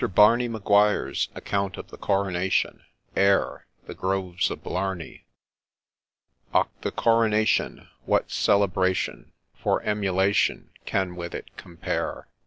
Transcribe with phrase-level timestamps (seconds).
[0.15, 2.81] BARNEY MAGUIRE'S ACCOUNT OF THE CORONATION
[3.15, 3.67] AIR.
[3.85, 5.25] —'The Groves of Blarney.'
[6.55, 6.69] OCR!
[6.81, 7.87] the Coronation!
[8.05, 12.27] what celebration For emulation can with it compare